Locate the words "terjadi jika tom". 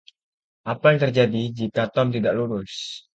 1.05-2.07